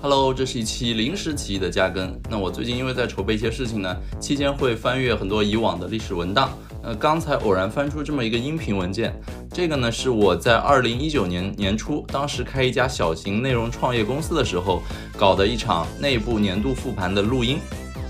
[0.00, 2.16] Hello，这是一期临时起意的加更。
[2.30, 6.52] 那我最近因为在筹备一些事情呢，期间会翻阅很多以往的历史文档。
[6.84, 9.12] 呃，刚才偶然翻出这么一个音频文件，
[9.52, 14.80] 这个呢是我在二零一九年年初，当时开一家小型内容创业公司的时候
[15.16, 17.58] 搞的一场内部年度复盘的录音。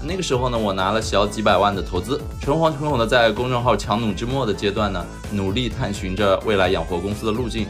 [0.06, 7.66] 那个时候呢，我拿了小几百万的投资，诚惶诚恐的在公众号强弩之末的阶段呢，努力探寻着未来养活公司的路径。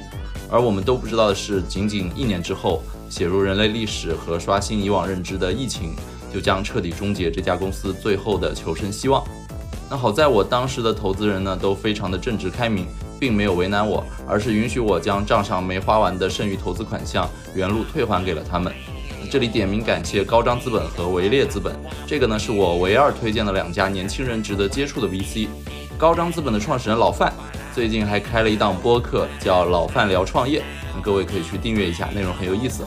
[0.51, 2.83] 而我们都不知道的是，仅仅一年之后。
[3.09, 5.95] 写入人类历史和刷新以往认知的疫情，
[6.33, 9.25] 就将彻底终结这家公司最后的求生希望。
[9.91, 12.87] 那好在我当时的投资人呢，都非常的正直开明，
[13.19, 18.73] 并没有为难我，而是允许我将账上没花完的剩余投资款项原路退还给了他们。
[19.31, 21.75] 这里点名感谢高张资本和维列资本，
[22.07, 25.49] 这个呢是我唯二推荐的两家年轻人值得接触的 VC。
[25.99, 27.33] 高张资本的创始人老范
[27.75, 30.63] 最近还开了一档播客，叫老范聊创业。
[31.03, 32.85] 各位可以去订阅一下，内容很有意思。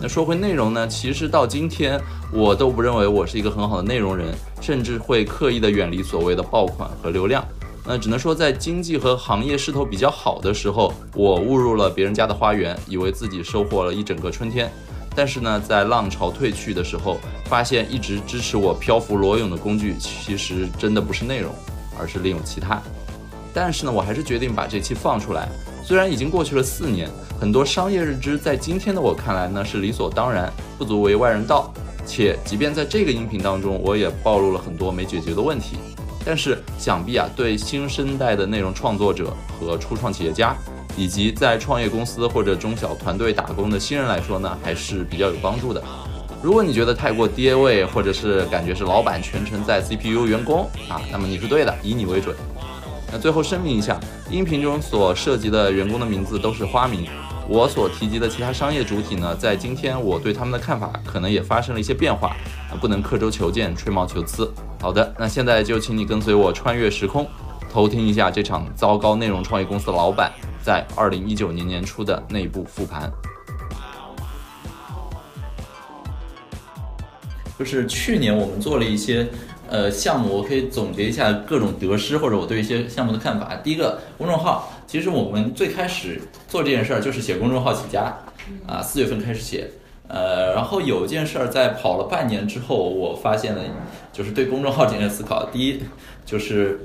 [0.00, 1.98] 那说回内容呢，其实到今天
[2.30, 7.42] 我都不认为我是一个很好的内容人，甚至会刻意的远离所谓的爆款和流量。
[7.88, 14.70] 那只能说在经济和行业势头比较好的时候，我误入了别人家的花园，以为自己收获了一整个春天。
[15.14, 21.54] 但是呢，在浪潮退去的时候，发现一直支持我漂浮裸泳的工具，其实真的不是内容，
[21.98, 22.82] 而是另有其他。
[23.54, 25.48] 但是呢，我还是决定把这期放出来。
[25.86, 27.08] 虽然已经过去了四年，
[27.40, 31.72] 很多商业认知在今天的我看来呢是理所当然，不足为外人道。
[32.04, 35.76] 且即便在这个音频当中，我也暴露了很多没解决的问题。
[36.24, 40.56] 但是想必啊，对新生代的内容创作者和初创企业家，
[40.96, 45.80] 以及在创业公司或者中小团队打工的新人来说呢，还是比较有帮助的。
[46.42, 52.34] 如果你觉得太过爹味，或者是感觉是老板全程在 CPU 员工啊，那么你是对的，以你为准。
[53.12, 53.98] 那最后声明一下，
[54.30, 57.06] 音频中所涉及的员工的名字都是花名。
[57.48, 62.36] 我所提及的其他商业主体呢，在今天我对他们的看法可能也发生了一些变化，
[62.80, 64.52] 不能刻舟求剑、吹毛求疵。
[64.80, 67.24] 好的，那现在就请你跟随我穿越时空，
[67.72, 73.08] 偷听一下这场糟糕内容创业公司老板在二零一九年年初的内部复盘。
[77.56, 79.26] 就是去年我们做了一些。
[79.68, 83.56] 呃，项目我可以总结一下各种得失，或者我对一些项目的看法。
[83.64, 88.16] 第一个，公众号，其实我们最开始做这件事儿就是写公众号起家，
[88.66, 89.68] 啊，四月份开始写，
[90.08, 93.62] 呃，然后有一件事儿在跑了半年之后，我发现了，
[94.12, 95.44] 就是对公众号进行思考。
[95.52, 95.82] 第一，
[96.24, 96.78] 就是，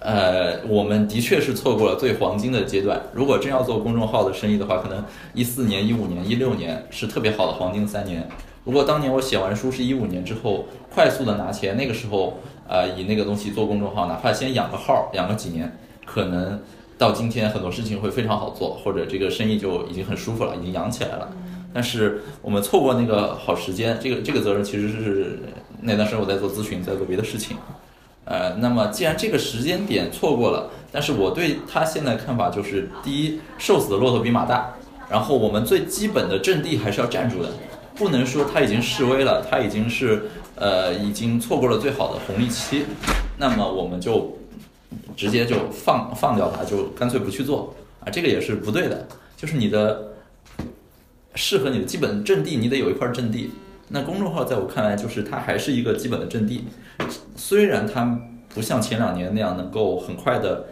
[0.00, 3.00] 呃，我们的确是错过了最黄金的阶段。
[3.14, 8.28] 如果真要做公众号的生意的话，可能一四年、一五年、一六年是特别好的黄金三年。
[8.64, 15.76] 如果当年我写完书是一五年之后，快速的拿钱，那个时候，呃，以那个东西做公众号，哪怕先养个号，养个几年，
[16.06, 16.58] 可能
[16.96, 21.30] 到今天很多事情会非常好做，或者这个生意就已经很舒服了，已经养起来了。
[21.74, 25.40] 但是我们错过那个好时间，这个这个责任其实是
[25.82, 27.58] 那段时间我在做咨询，在做别的事情。
[28.24, 34.72] 呃，那么既然这个时间点错过了，但是我对他现在看法就是：第一，瘦死的骆驼比马大，
[35.10, 37.50] 然后我们最基本的阵地还是要站住的。
[37.96, 40.24] 不能说他已经示威了，他已经是
[40.56, 42.84] 呃已经错过了最好的红利期，
[43.38, 44.36] 那么我们就
[45.16, 49.06] 直接就放放掉它，就干脆不去做啊，这个也是不对的。
[49.36, 50.14] 就是你的
[51.34, 53.52] 适合你的基本阵地，你得有一块阵地。
[53.88, 56.64] 那公众号在我看来，就是它还是一个基本的阵地，
[57.36, 58.18] 虽然它
[58.52, 60.64] 不像前两年那样能够很快的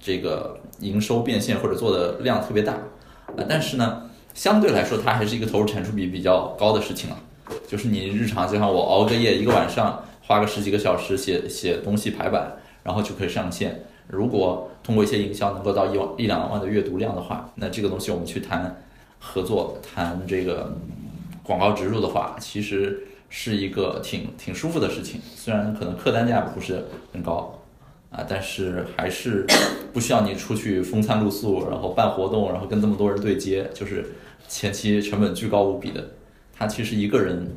[0.00, 4.08] 这个营收变现或者做的量特别大啊，但是呢。
[4.34, 7.18] 相对来说，它还是一个投入产出比比较高的事情了。
[7.68, 13.84] 就是你日常，就像我熬个夜，一个晚上花个十几个小时写写东西排版，然后就可以上线。
[14.08, 18.82] 如果通过一些营销能够到一万一两万的阅读量的话，那这个东西我们去谈
[19.18, 20.76] 合作、谈这个
[21.42, 25.20] 广告植入的话，其实是一个挺挺舒服的事情。
[25.36, 27.61] 虽然可能客单价不是很高。
[28.12, 29.46] 啊，但是还是
[29.90, 34.04] 不需要你出去风餐露宿，然后办活动，然后跟这么多人对接，就是
[34.46, 36.06] 前期成本巨高无比的。
[36.54, 37.56] 他其实一个人，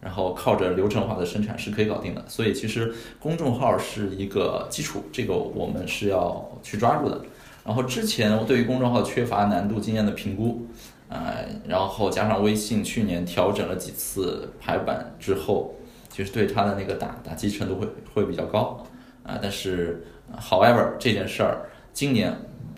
[0.00, 2.24] 然后靠着流程化的生产是可以搞定的。
[2.26, 7.20] 所以其实公众号是一个基础，这个我们是要去抓住的。
[7.64, 10.66] 然后之前我对于公众号缺乏难度经验的评估，
[11.08, 15.72] 呃，然后加上微信去年调整了几次排版之后，
[16.10, 18.84] 其实对它的那个打打击程度会会比较高。
[19.24, 20.04] 啊，但是
[20.40, 22.34] ，however 这件事儿，今年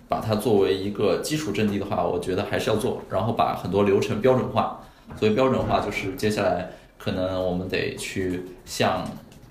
[0.09, 4.81] 把它作为一个基础阵地的话，我觉得还是要做，然后把很多流程标准化。
[5.19, 9.07] 所谓标准化，就是接下来可能我们得去像，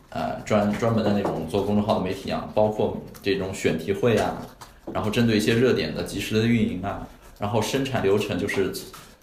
[0.10, 4.42] 呃，专专门的那种做公众号的媒体一样，包括这种选题会啊，
[4.94, 7.08] 然后针对一些热点的及时的运营啊，
[7.40, 8.72] 然后生产流程就是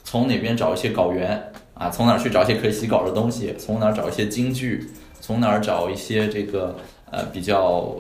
[0.05, 1.53] 从哪边找一些稿源。
[1.73, 4.87] 啊，从哪儿去找一些可以洗稿的东西，从哪儿找一些金句，
[5.19, 6.77] 从哪儿找一些这个
[7.11, 7.95] 呃比较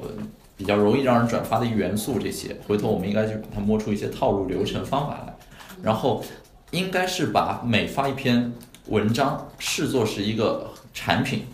[0.57, 5.35] 比较容易让人转发的元素，这些回头我们应该去把它摸出一些套路、流程、方法来，
[5.83, 6.23] 然后
[6.71, 8.53] 应该是把每发一篇
[8.87, 11.45] 文章视作是一个产品，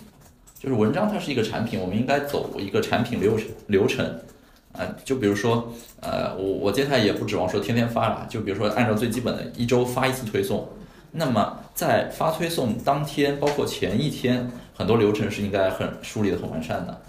[0.59, 4.21] 就是文章它是一个产品，我们应该走一个产品流程流程。
[4.73, 5.73] 啊，就比如说，
[6.03, 10.69] 呃，我我接下来也不指望说天天发了，就比如说按照最基本的一周发一次推送，
[11.13, 17.01] 那么在发推送当天，包括前一天，很多流程是应该很梳理的很完善的，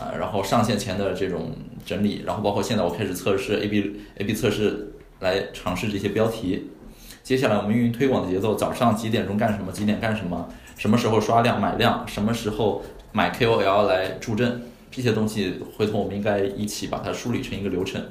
[0.00, 1.52] 啊，然后上线前的这种
[1.84, 6.70] 整理，然后包括现在我开始测试 A B A B 测试来尝试这些标题，
[7.22, 10.48] 接下来我们运营推广的节奏，早上几点钟干什么，几点干什么，
[10.78, 12.82] 什么时候刷量买量，什么时候
[13.12, 14.62] 买 K O L 来助阵。
[14.90, 18.02] 这些东西回头我们应该一起把它梳理成一个流程，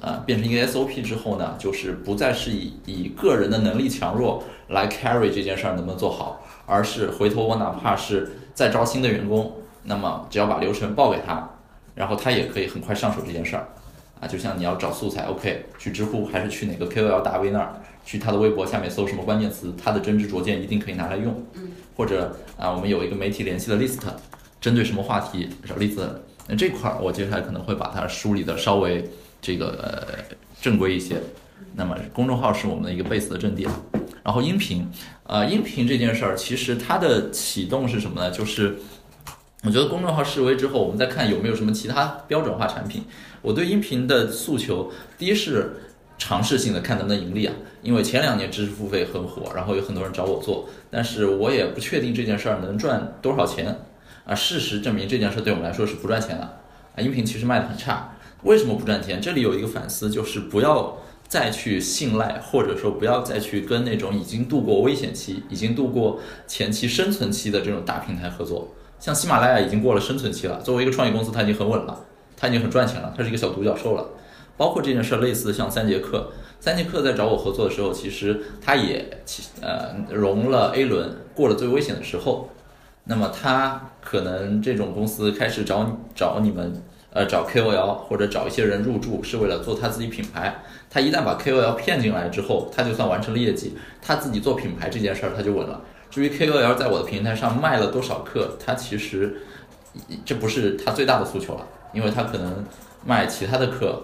[0.00, 9.52] 啊，变成一个 SOP 之后呢，就是不再是以以个人的能力强弱来 carry 这件事儿能不能做好，而是回头我哪怕是再招新的员工，
[9.84, 11.48] 那么只要把流程报给他，
[11.94, 13.68] 然后他也可以很快上手这件事儿，
[14.20, 21.44] 啊，就像你要找素材，OK，去知乎还是去哪个 KOL 大 V 那儿，去他的微博下面搜什么关键词，他的真知灼见一定可以拿来用，
[21.96, 24.00] 或者啊，我们有一个媒体联系的 list。
[24.60, 26.22] 针对什么话题找例子？
[26.48, 29.06] 那这块儿我接下来可能会把它梳理的稍微
[29.42, 31.16] 这个呃正规一些。
[31.74, 33.68] 那么公众号是我们的一个 base 的阵地，
[34.22, 34.90] 然后音频，
[35.24, 38.30] 呃，音频这件事儿其实它的启动是什么呢？
[38.30, 38.78] 就是
[39.64, 43.02] 我觉得公众号示威之后，我们再看有没有什么其他标准化产品。
[43.40, 45.74] 我对音频的诉求，第一是
[46.18, 53.74] 尝试性的看能不能盈利啊，因为前两年知识付费很火，然后有很多人找我做，但是我也不确定这件事儿能赚多少钱。
[54.26, 56.42] 啊，事实证明这件事对我们来说是不赚钱的。
[56.44, 59.18] 啊，音频其实卖的很差，为什么不赚钱？
[59.18, 68.68] 这里有一个反思，就是不要再去信赖，或者说不要再去跟那种已经度过危险期、已经度过前期生存期的这种大平台合作。
[68.98, 72.04] 像喜马拉雅已经过了生存期了，作为一个创业公司，它已经很稳了，
[72.36, 74.06] 它已经很赚钱了，它是一个小独角兽了。
[74.56, 76.30] 包括这件事类似，像三节课，
[76.60, 82.48] 三节课在找我合作的时候，其实它也其呃融了 A 轮，过了最危险的时候。
[83.06, 86.72] 那么他可能这种公司开始找找你们，
[87.12, 90.62] 呃，找 KOL 或者找一些人入驻，是为了做他自己品牌。
[90.88, 95.82] 他一旦把 KOL 骗进来之后，他就算完成了业绩，他自己做品牌这件事儿他就稳了。
[96.14, 99.34] 至于 KOL 在我的平台上卖了多少课，他其实
[100.24, 102.64] 这不是他最大的诉求了，因为他可能
[103.04, 104.00] 卖其他的课，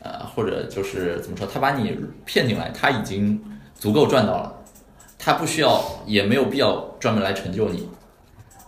[0.00, 3.42] 呃，或者就是怎么说，他把你骗进来，他已经
[3.74, 4.54] 足够赚到了，
[5.18, 7.88] 他不需要也没有必要专门来成就你。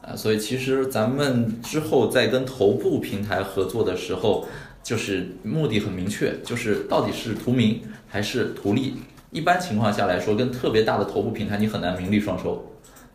[0.03, 4.49] 啊，所以其实咱们之后在跟头部平台合作的时候，
[4.83, 8.97] 就是目的很明确，就是到底是图名还是图利。
[9.31, 12.67] 一般情况下来说，跟特别大的头部平台，你很难名利双收。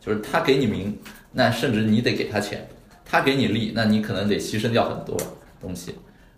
[0.05, 0.97] 就是他给你名，
[1.31, 2.59] 那甚至你得给他钱；
[3.03, 5.17] 他给你利，那你可能得牺牲掉很多
[5.59, 5.95] 东西。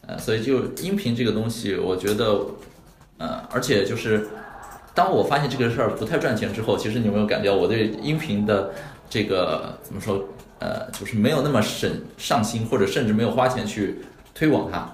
[0.08, 2.46] 呃，所以就音频这个东西，我觉得，
[3.18, 4.28] 呃，而且就是
[4.96, 8.72] 当我发现这个事儿不太赚钱之后，其实你有没有感觉我对音频的
[9.10, 10.24] 这个怎么说？
[10.60, 14.00] 呃，就是没有那么省上心，或者甚至没有花钱去
[14.34, 14.92] 推广它，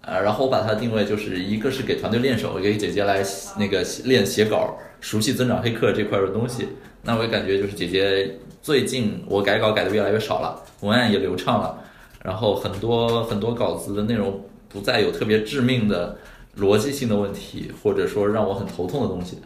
[0.00, 3.22] 呃，然后我把它定位就是一个是给团队练手，给姐姐来
[3.58, 6.68] 那个练写稿，熟悉增长黑客这块的东西。
[7.04, 11.84] 那我也感觉就是姐姐最近我改稿改的越来越少了，文案也流畅了，
[12.22, 16.16] 然后很多很多稿子的内容不再有特别致命的
[16.58, 19.38] 逻辑性的问题，或者说让我很头痛的东西。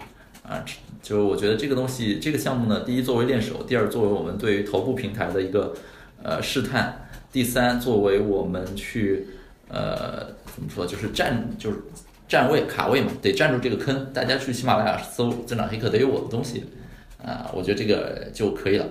[0.42, 0.64] 啊，
[1.02, 5.74] 就我觉得这个东西，这个项目呢，第一作为练手，第二作为我们对于头部平台的一个
[6.22, 9.26] 呃试探，第三作为我们去
[9.68, 11.82] 呃怎么说，就是站就是
[12.26, 14.10] 站位卡位嘛，得站住这个坑。
[14.14, 16.64] 大家去喜马拉雅搜增长黑客得有我的东西
[17.24, 18.86] 啊，我觉得这个就可以了。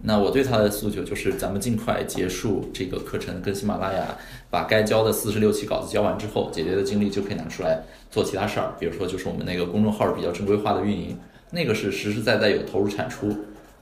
[0.00, 4.16] 那我对他的诉求就是，咱们尽快结束这个课程，跟喜马拉雅
[4.48, 11.18] 把该交的四十六期稿子交完之后，姐姐的精力就可以拿出来做其他事儿，比如说就是我们那个公众号比较正规化的运营，
[11.50, 13.26] 那个是实实在在有投入产出，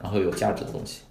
[0.02, 1.02] 然后有价值的东西。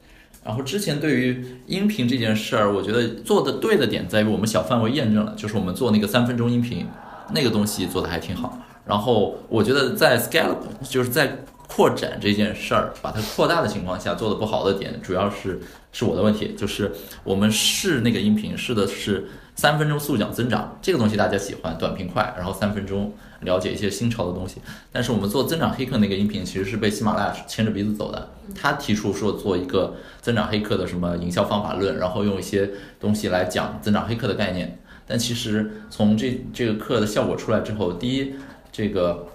[0.44, 6.88] 然后之前对于音频这件事儿，我觉得做的对的点在于我们小范围验证了，就是我们做那个三分钟音频，
[7.32, 8.58] 那个东西做的还挺好。
[8.88, 11.46] 然后我觉得在 scale 就是在。
[11.68, 15.60] 扩展这件事儿，把它扩大的情况下做的不好的点，主要是
[15.92, 16.92] 是我的问题，就是
[17.24, 24.62] 我们试那个音频试的是三分钟速讲增长这个东西，大家喜欢短平快，然后三分钟了解一些新潮的东西。
[24.92, 28.30] 但是我们做增长黑客那个音频，其实是被喜马拉雅牵着鼻子走的。
[28.54, 32.70] 他提出说做一个增长黑客的什么营销方法论，然后用一些
[33.00, 34.80] 东西来讲增长黑客的概念。
[35.08, 38.36] 但其实从这这个课的效果出来之后，第一，
[38.72, 39.28] 这个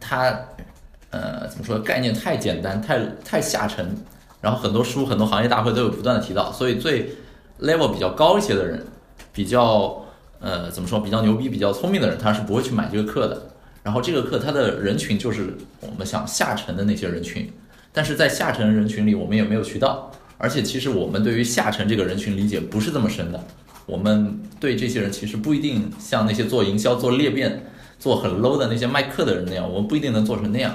[0.00, 0.48] 他。
[1.14, 1.78] 呃，怎么说？
[1.78, 3.94] 概念太简单，太太下沉，
[4.40, 7.08] 然后很多书、很多行业大会都有不断的提到，所以最
[7.60, 8.84] level 比较高一些的人，
[9.32, 10.04] 比较
[10.40, 10.98] 呃怎么说？
[10.98, 13.40] 比较牛逼、比较聪明的人，他是不会去买这个课的。
[13.84, 17.48] 然后这个课它的人群就是我们想下沉的那些人群，
[17.92, 23.38] 但是在下沉人群里，我们也没有渠道，而且其实我们对于下沉这个人群理解不是这么深的，
[23.86, 27.66] 我们对这些人其实不一定像那些做营销、做裂变、
[27.98, 30.74] 做很 low 的那些卖课的人那样，我们不一定能做成那样。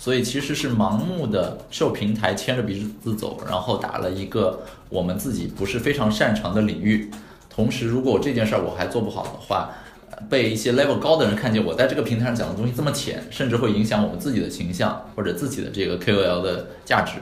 [0.00, 7.10] 所以其实是盲目的受平台牵着鼻子走，然后打了一个我们自己不是非常擅长的领域。
[7.50, 9.68] 同时，如果这件事儿我还做不好的话，
[10.30, 17.20] 被一些 level 高的人看见我在这个平台上讲的东西这么浅，甚至会影响我们自己的形象或者自己的这个 KOL 的价值。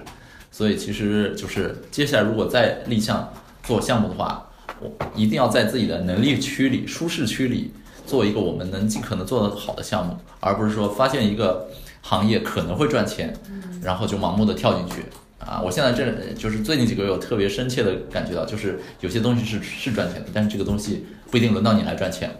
[0.52, 3.28] 所以其实就是接下来如果再立项
[3.64, 7.72] 做项目的话，我一定要在自己的能力区里、舒适区里
[8.06, 11.66] 做一个我们能尽可能做得好的项目，而不是说发现一个。
[12.08, 13.34] 行业可能会赚钱，
[13.82, 15.02] 然后就盲目的跳进去
[15.38, 15.60] 啊！
[15.62, 22.34] 我现在这就是最近几个月，我特别深切的感觉到，就是有些东西是是赚钱的，但是这个东西不一定轮到你来赚钱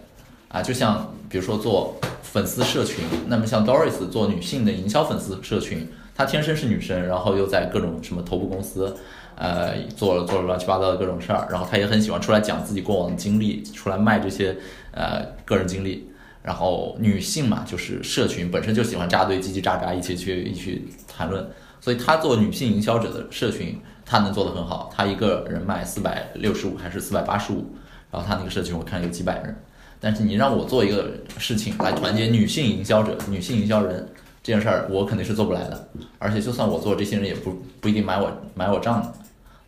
[0.47, 0.59] 啊！
[0.59, 8.97] 就像比如说做粉丝社群，那么像 Doris 做女性的营销粉丝社群，她天生是女生，然后又在各种什么头部公司，
[9.35, 14.57] 呃，做了做了乱七八糟的各种事儿，然后她也很喜欢出来讲自己过往的经历，出来卖这些
[14.93, 16.08] 呃个人经历。
[16.41, 21.47] 然后女性嘛，就是社群本身就喜欢扎堆，叽叽喳喳，一起去一起谈论。
[21.81, 24.89] 所以她做女性营销者的社群，她能做得很好。
[24.95, 27.65] 她一个人卖四百六十五还是四百八十五，
[28.11, 29.55] 然后她那个社群我看有几百人。
[29.99, 34.07] 但是你让我做一个事情来团结女性营销者、女性营销人
[34.41, 35.89] 这件事儿，我肯定是做不来的。
[36.17, 39.13] 而且就算我做，这些人也不不一定买我买我账的。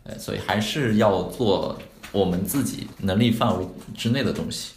[0.04, 1.78] 呃，所以还是要做
[2.10, 4.72] 我们自己能力范围之内的东西。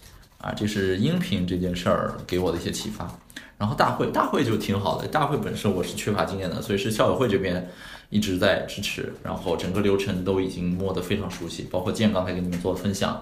[0.45, 3.09] 啊，这是音频这件事儿给我的一些启发。
[3.57, 5.07] 然后大会，大会就挺好的。
[5.07, 7.67] 大会本身我是缺乏经验的，所以是校委会这边
[8.11, 11.63] 一直在支持，然后整个流程都已经摸得非常熟悉。
[11.71, 13.19] 包括建刚才给你们做分享，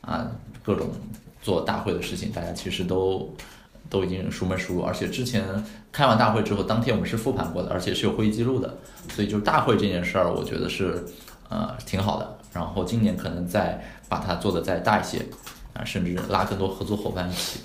[0.00, 0.28] 啊，
[0.64, 0.90] 各种
[1.40, 3.32] 做大会的事情，大家其实都
[3.88, 4.82] 都已经熟门熟路。
[4.82, 5.44] 而且之前
[5.92, 8.76] 开完大会之后，当天我们是复盘过的，而且是有会议记录的。
[9.10, 11.04] 所以就大会这件事儿，我觉得是
[11.48, 12.36] 呃挺好的。
[12.52, 15.24] 然后今年可能再把它做得再大一些。
[15.76, 17.60] 啊，甚至拉更多合作伙伴一起，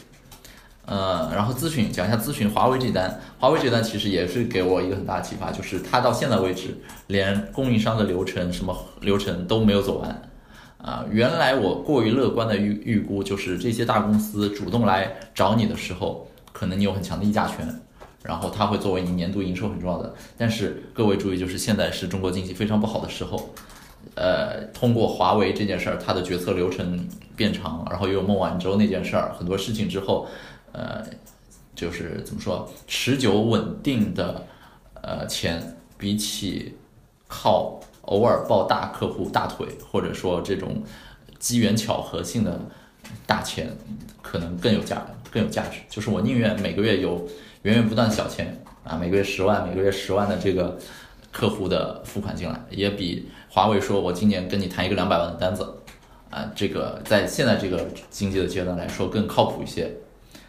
[0.85, 6.77] 呃，然后咨询讲一下咨询华为这单，华为这单其实也是给我一个很大的启发，就是它到现在为止
[7.07, 10.29] 连供应商的流程什么流程都没有走完，
[10.79, 17.81] 啊，原来我过于乐观的预预估就是这些大公司主动来找你的时候，可能你有很强的议价权，
[18.23, 23.53] 然后它会作为你年度营收很重要的，但是各位注意，就是现在是中国经济非常不好的时候。
[24.15, 30.27] 呃，通过华为这件事儿，它的决策流程变长，然后又有孟晚舟那件事儿，很多事情之后，
[30.73, 31.01] 呃，
[31.73, 34.45] 就是怎么说，持久稳定的
[35.01, 36.75] 呃钱，比起
[37.27, 40.83] 靠偶尔抱大客户大腿，或者说这种
[41.39, 42.59] 机缘巧合性的
[43.25, 43.69] 大钱，
[44.21, 45.79] 可能更有价更有价值。
[45.89, 47.25] 就是我宁愿每个月有
[47.61, 50.77] 源源不断的小钱啊，每个月十万，每个月十万的这个
[51.31, 53.29] 客户的付款进来，也比。
[53.53, 55.75] 华为说：“我今年跟你谈一个两百万的单子，
[56.29, 59.91] 啊，这个在现在这个经济的阶段来说更靠谱一些。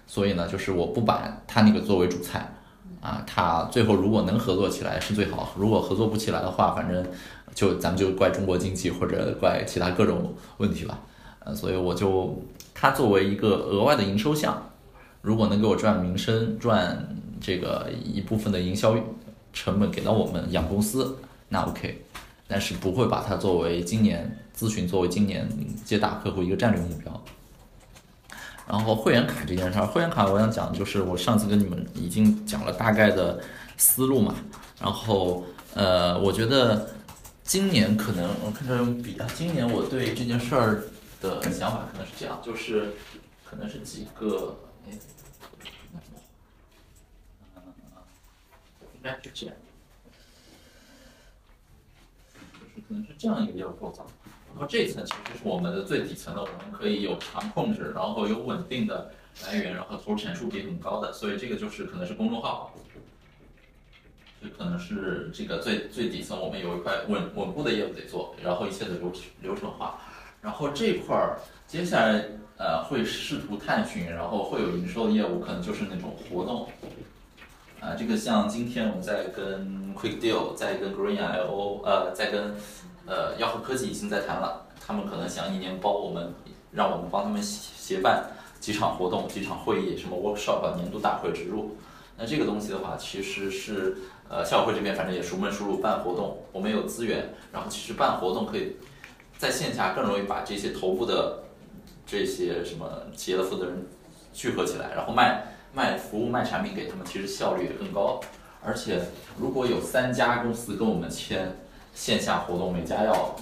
[0.07, 2.53] 所以呢，就是我不把他那个作为主菜，
[3.01, 7.05] 啊，他最后如果能合作起来是最好，如果合作不起来的话，反正
[7.53, 11.01] 就咱们就怪中国经济或者怪其他各种问题吧。
[11.41, 12.41] 呃，所以我就
[12.73, 14.71] 他作为一个额外的营收项，
[15.23, 18.95] 如果能给我赚名声，赚这个一部分的营销
[19.53, 21.19] 成本给到我们养公司，
[21.49, 22.05] 那 OK。”
[22.53, 25.49] 但是不会把它作为今年咨询作为今年
[25.87, 27.25] 接大客户一个战略目标。
[28.69, 33.41] 然后会员卡这件事儿，会员卡我想讲就是我上次跟你们已经讲了大概的
[33.79, 34.35] 思路嘛。
[34.79, 36.91] 然后呃，我觉得
[37.43, 40.83] 今年可能我看这用笔啊，今年我对这件事儿
[41.23, 42.93] 的想法可能是这样，就是
[43.49, 44.59] 可能是几个，
[48.95, 49.57] 应该是这样。
[52.93, 54.05] 可能是这样一个业务构造，
[54.53, 59.11] 然后这一层其实是我们的最底层的，我们可以有长控制，然后有稳定的
[59.47, 62.75] 来源，然后投入产出比很高的，所以这个就是可能是公众号，
[64.43, 69.99] 这可能是这个最最底层，我们有一块稳稳固的业务得做，然后一切的流流程化，
[70.43, 72.27] 然后这块儿接下来
[72.59, 76.69] 呃会试图探寻，然后会有营收的业务，可能就是那种活动。
[77.83, 82.55] 啊，这个像今天我们在跟 Quick Deal，在跟 Green I O，呃，在跟
[83.07, 86.33] 呃吆喝科技已经在谈了，他们可能想一年包我们，
[86.71, 88.25] 让我们帮他们协办
[88.61, 91.77] 几场活动、几场会议，什么 workshop、年度大会植入。
[92.17, 93.97] 那这个东西的话，其实是
[94.29, 98.77] 呃校会这边反正也熟门熟路办活动，我们有资源，然后其实办活动可以
[99.39, 101.43] 在线下更容易把这些头部的
[102.07, 102.87] 这些什么
[103.17, 103.85] 企业的负责人
[104.33, 108.21] 聚合起来，然后卖卖服务卖产品给他们，其实效率也更高。
[108.65, 109.01] 而且
[109.39, 111.57] 如果有三家公司跟我们签
[111.95, 113.35] 线下活动，每家要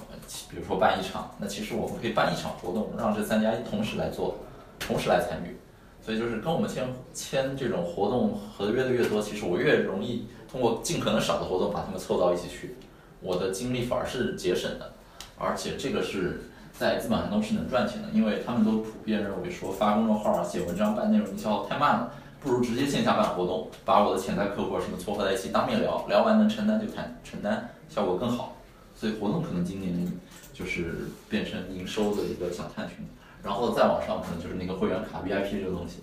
[0.49, 4.38] 比如说办一场，那其实我们可以办一场活动，让这三家同时来做，
[4.78, 5.56] 同时来参与。
[6.02, 12.76] 所以就是跟我们签签这种活动合约的越多，其实我越容易通过尽可能少的活动把他们凑到一起去，
[13.20, 14.94] 我的精力反而是节省的，
[15.37, 16.50] 而且这个是
[16.80, 22.10] 在资本上都是能赚钱的，因为他们都普遍认为说发公众号啊、写文章、办内容营销太慢了，
[22.40, 28.56] 不如直接线下办活动，把我的潜在客户什么撮合在一起，当面聊聊完能承担就谈承担，效果更好。
[28.96, 30.10] 所以活动可能今年
[30.54, 33.06] 就是变成营收的一个小探寻。
[33.42, 35.99] 然后再往上可能就是那个会员卡 VIP 这个东西，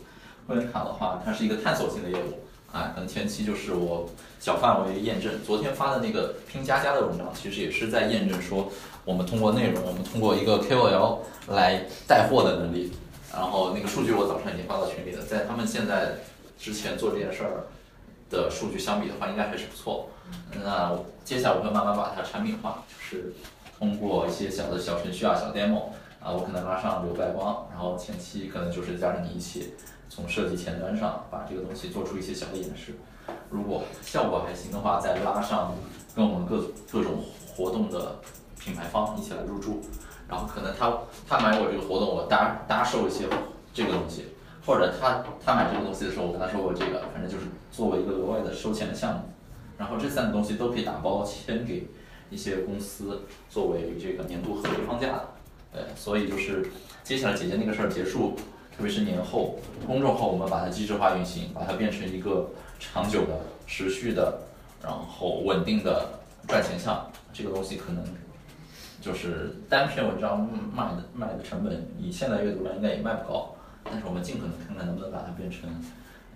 [0.48, 2.38] 会员卡的话，它是一个探索性的业务
[2.72, 4.08] 啊，可能前期就是我
[4.40, 5.34] 小范围验证。
[5.44, 8.72] 昨天发的那个拼加加的文章，其实也是在验证说，
[9.08, 12.92] 我们通过内容，我们通过一个 KOL 来带货的能力。
[13.32, 16.16] 然后那个数据我早上已经发到群里了，在他们现在
[16.60, 17.68] 之前做这件事儿
[18.30, 20.10] 的数据相比的话，应该还是不错。
[20.62, 23.34] 那接下来我会慢慢把它产品化，就是
[23.80, 25.84] 通过一些小的小程序啊、小 demo。
[26.20, 29.76] 啊，我可能拉上刘白光，然后前期可能就是加上你一起，
[30.10, 32.96] 从设计前端上把这个东西做出一些小的演示。
[33.50, 35.74] 如果效果还行的话，再拉上
[36.14, 37.24] 跟我们各各种
[37.56, 38.16] 活动的
[38.68, 39.80] 品牌方一起来入驻，
[40.28, 40.92] 然后可能他
[41.26, 43.24] 他买我这个活动，我搭搭售一些
[43.74, 44.26] 这个东西，
[44.66, 49.22] 或者他他买这个东西的时候，我跟他说我这个，反正就是作为一个额外的收钱的项目。
[49.78, 51.88] 然后这三个东西都可以打包签给
[52.30, 55.30] 一些公司，作为这个年度合作框架的。
[55.72, 56.70] 对，所以就是
[57.06, 58.36] 接下来姐姐那个事儿结束，
[58.76, 62.50] 特别是年后，公众号我们把它机制化运行，把它变成一个
[62.80, 64.42] 长久的、持续的，
[64.84, 67.10] 然后稳定的赚钱项。
[67.32, 68.04] 这个东西可能
[69.00, 75.70] 就是单篇文章卖的卖的成本，以现在阅读量应该也卖不高，但是我们尽可能看看能不能把它变成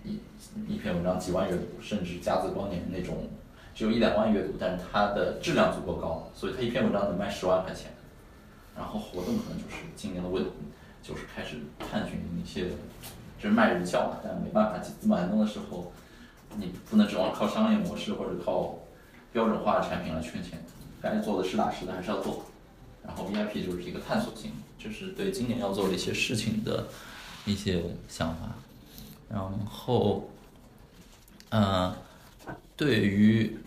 [0.04, 0.18] 一
[0.66, 3.28] 一篇文章几万阅读，甚至加字光年那种
[3.74, 7.90] 只有一两万阅读，但是它的质量足够高，所以它一篇文章能卖十万块钱。
[8.74, 10.42] 然后活动可能就是今年的问，
[11.02, 12.68] 就是开始探寻一些，
[13.38, 15.92] 就是卖人效嘛，但没办法，资本寒冬的时候，
[16.56, 18.78] 你不能指望靠商业模式或者靠
[19.30, 20.58] 标准化的产品来圈钱，
[21.02, 22.42] 该做的实打实的还是要做。
[23.06, 26.88] 然后 VIP 就是一个探索性，就是对今年要做的一些事情的
[27.44, 28.56] 一些想法。
[29.28, 30.30] 然后，
[31.50, 31.94] 嗯，
[32.76, 33.58] 对于。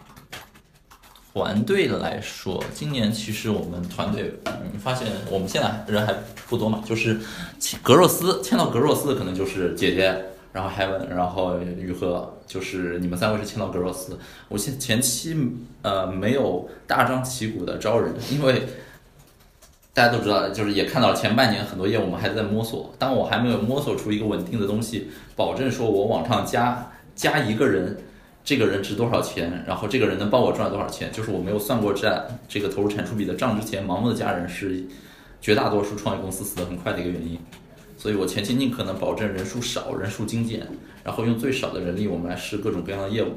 [1.37, 4.35] 团队的来说，今年其实我们团队，
[4.71, 6.13] 你发现我们现在人还
[6.47, 7.19] 不多嘛，就是
[7.83, 14.17] 格若斯签到格若斯的可能就是姐姐，然后 Heaven，然后雨禾，就是你们三位是签到格若斯。
[14.47, 15.35] 我现前期
[15.81, 18.65] 呃没有大张旗鼓的招人，因为
[19.95, 27.97] 大家都知道，就是也看到了前半年很多业务我们还在摸索，当我还没有摸索出一个稳定的东西，保证说我往上加加一个人。
[28.43, 29.63] 这个人值多少钱？
[29.65, 31.11] 然后这个人能帮我赚多少钱？
[31.11, 34.85] 就是我没有算过账，这个投入产出比的账之前，盲目的加人是
[35.41, 37.39] 绝大多数创业公司死得很快的一个原因。
[37.97, 40.67] 所以我前期尽可能保证人数少，人数精简，
[41.03, 43.29] 然后用最少的人力，我们来试各种各样的业务。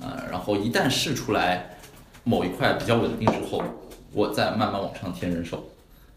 [0.00, 1.76] 呃，然后一旦试出来
[2.22, 3.64] 某一块比较稳定之后，
[4.12, 5.64] 我再慢慢往上添人手。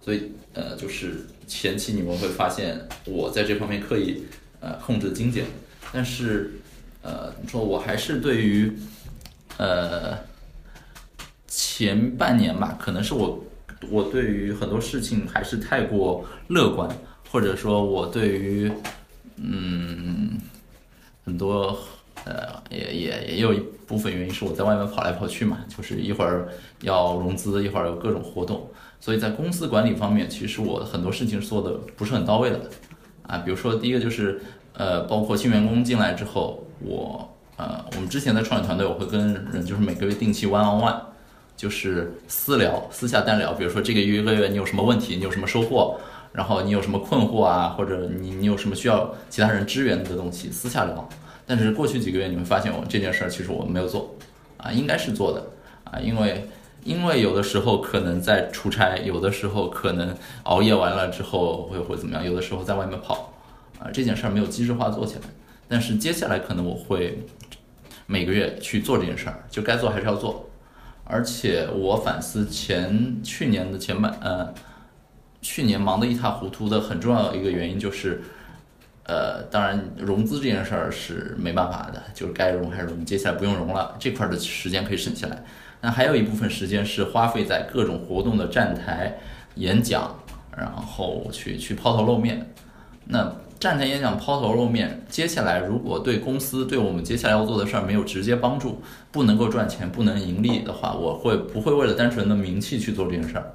[0.01, 4.23] 所以呃，就是前期你们会发现我在这方面刻意
[4.59, 5.45] 呃控制精简，
[5.91, 6.51] 但是。
[7.01, 8.77] 呃，你说我还是对于，
[9.55, 10.17] 呃，
[11.47, 13.41] 前半年吧，可能是我
[13.89, 16.89] 我对于很多事情还是太过乐观，
[17.31, 18.69] 或者说我对于
[19.37, 20.37] 嗯
[21.23, 21.79] 很多
[22.25, 26.49] 呃也也也有一部分原因是我在外面跑来跑去嘛，就是一会儿
[26.81, 32.59] 要融资，一会儿有各种活动，所以在公司管理方面，其实我很多事情是做的不是很到位的
[33.23, 34.41] 啊，比如说第一个就是
[34.73, 36.65] 呃，包括新员工进来之后。
[36.81, 40.95] 我呃，我们之前的创业团队，我会跟人就是每个月定期 one on one，
[41.57, 43.51] 就是私聊、私下单聊。
[43.51, 45.99] 比如说这个月一个月你有什么问题，你有什么收获，
[46.31, 51.09] 然后你有什么困惑啊，或者你你有什么需要其他人支援的东西，私下聊。
[51.45, 54.15] 但是过去几个月你会发现，我这件事儿其实我没有做
[54.55, 55.45] 啊，应该是做的
[55.83, 56.47] 啊，因为
[56.83, 63.33] 因为有的时候可能在出差，有的时候可能熬夜完了之后会会怎么样，有的时候在外面跑
[63.79, 65.21] 啊，这件事儿没有机制化做起来。
[65.67, 67.25] 但是接下来可能我会
[68.07, 70.49] 每个月去做这件事儿，就该做还是要做。
[71.03, 74.53] 而且我反思前去年的前半，呃，
[75.41, 78.21] 去年忙得一塌糊涂的很重要的一个原因就是，
[79.05, 85.43] 呃，当然融资这件事儿是没办法的，就是该融还是融，接下来不用融了，这块的时间可以省下来。
[85.81, 89.17] 那还有一部分时间是花费在各种活动的站台、
[89.55, 90.19] 演讲，
[90.57, 92.51] 然后去去抛头露面。
[93.05, 103.53] 那站台演讲抛头露面，接下来如果对公司对我们接下来要做的事儿没有直接帮助，不能够赚钱，不能盈利的话，我会不会为了单纯的名气去做这件事儿？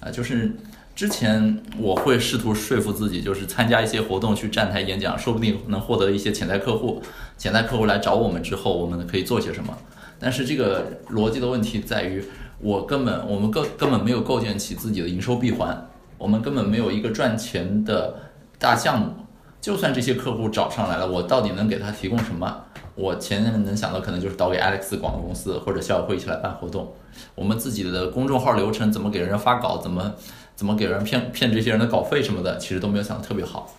[0.00, 0.52] 啊，就是
[0.94, 7.00] 之前我会试图说服自己，就是参加一些活动去站台演讲，说不定能获得一些潜在客户，
[7.38, 9.76] 潜在客户来找我们之后，我们可以做些什么？
[10.22, 12.24] 但是这个逻辑的问题在于，
[12.60, 18.14] 我根本我们根根本没有构建起自己的营收闭环，我们根本没有一个赚钱的
[18.58, 19.12] 大项目。
[19.60, 22.64] 就算这些客户找上来了，我到底能给他提供什么？
[22.94, 26.92] 我前面能想到可能就是导给 Alex 广告公司或者校友会一起来办活动。
[27.34, 30.14] 我们自己的公众号流程怎么给人发稿，怎么
[30.56, 33.72] 怎么给人骗骗这些人的稿费什么的，其实都没有想的特别好。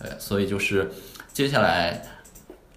[0.00, 0.90] 对，所以就是
[1.32, 2.02] 接下来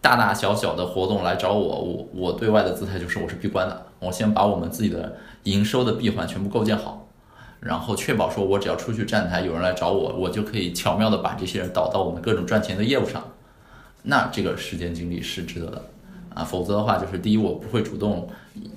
[0.02, 7.08] 大大小小的活动来找我，我我对外的姿态就是我是闭关的，我先把我们自己的营收的闭环全部构建好。
[7.60, 13.22] 然后确保说，我只要出去站台，有人来找我，我就可以巧妙的把这些人导到我们各种赚钱的业务上。
[14.04, 15.84] 那这个时间精力是值得的
[16.34, 18.30] 啊，否则的话，就是第一，我不会主动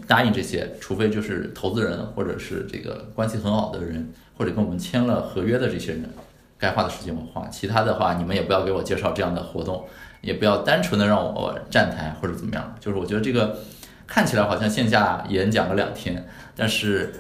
[0.08, 6.10] 答应这些，除非就是投资人或者是这个关系很好的人，或者跟我们签了合约的这些人，
[6.58, 7.46] 该花的时间我花。
[7.46, 9.84] 其他的话，你们也不要给我介绍这样的活动，
[10.22, 12.74] 也不要单纯的让我站台或者怎么样。
[12.80, 13.58] 就是我觉得这个
[14.06, 17.12] 看起来好像线下演讲了两天，但是。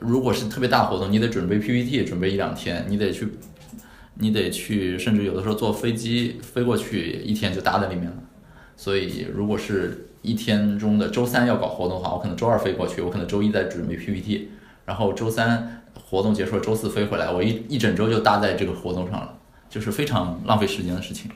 [0.00, 3.28] 如果是特别大活动，你得准备 PPT，准备一两天，你得去，
[4.14, 8.16] 你得去，甚至有的时候坐飞机飞过去，一天就搭在里面了。
[8.76, 14.50] 所以，如果是一天中的周三要搞活动的话，我可能周二飞过去，我可能周一再准备 PPT，
[14.84, 19.38] 然后周三活动结束，周四飞回来，我一一整周就搭在这个活动上了，
[19.70, 21.30] 就是非常浪费时间的事情。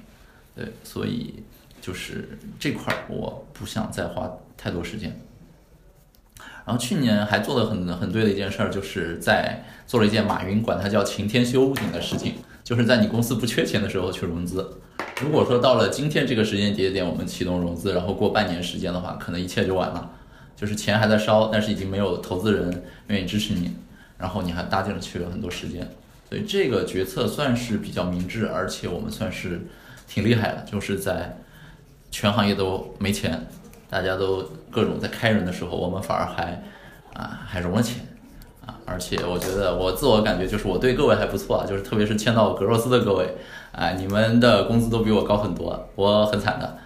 [0.58, 1.36] 对，所以
[1.80, 5.16] 就是这块儿我不想再花太多时间。
[6.66, 14.80] 然后去年还做的很很对的一件事儿，就是在做了一件马云管它叫晴天修屋顶的事情，就是在你公司不缺钱的时候去融资。
[15.22, 20.10] 如果说到了今天这个时间节点，我们启动融资，然后过半年时间的话，可能一切就完了，
[20.56, 23.76] 就是钱还在烧，但是已经没有投资人愿意支持你，
[24.18, 25.88] 然后你还搭进去了很多时间，
[26.28, 29.62] 所以这个决策算是比较明智，而且我们算是
[30.08, 31.36] 挺厉害的，就是在
[32.10, 33.46] 全行业都没钱。
[33.90, 36.62] 大家都各种在开人的时候，我们反而还
[37.14, 38.06] 啊还融了钱
[38.66, 43.36] 啊，而且我觉得我自我感觉就是我对各位还不错啊，就是特别是签到格若斯的各位
[43.72, 46.76] 啊，你们的工资都比我高很多，我很惨的。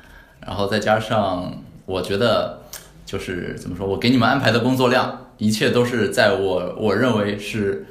[0.41, 1.53] 然后再加上
[1.87, 2.61] 我觉得
[3.05, 7.85] 就是怎么说，我给你们安排的工作量，一切都是在我我认为是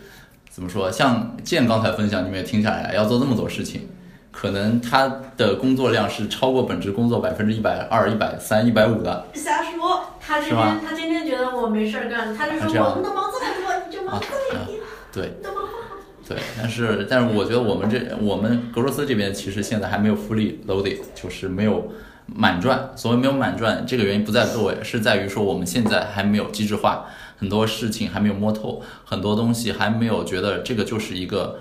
[0.50, 3.90] 怎么说，像建刚才分享，你们也听下来要做那么多事情。
[4.32, 9.28] 可能他的工作量是超过本职工作百分之一百二、一百三、一百五的。
[9.34, 14.80] 瞎说，他今天他今天觉得我没事儿干，他就说我们的忙这么多，你就忙多一点。
[15.12, 15.34] 对。
[16.28, 21.92] 对，但是但是我觉得我们这我们格罗斯这边其实现在还没有 fully loaded，就是没有
[22.26, 22.92] 满赚。
[22.96, 31.60] 所谓没有满赚，这个原因不在各位，是在于说我们现在还没有机制化，很多事情还没有摸透，很多东西还没有觉得这个就是一个。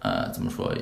[0.00, 0.72] 呃，怎么说？